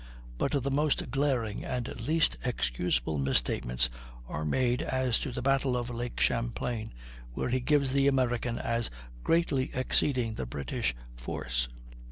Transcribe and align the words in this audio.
But 0.39 0.53
the 0.63 0.71
most 0.71 1.11
glaring 1.11 1.63
and 1.63 2.01
least 2.01 2.35
excusable 2.43 3.19
misstatements 3.19 3.87
are 4.27 4.43
made 4.43 4.81
as 4.81 5.19
to 5.19 5.31
the 5.31 5.43
battle 5.43 5.77
of 5.77 5.91
Lake 5.91 6.19
Champlain, 6.19 6.91
where 7.33 7.49
he 7.49 7.59
gives 7.59 7.91
the 7.93 8.07
American 8.07 8.57
as 8.57 8.89
greatly 9.23 9.69
exceeding 9.75 10.33
the 10.33 10.47
British 10.47 10.95
force. 11.15 11.67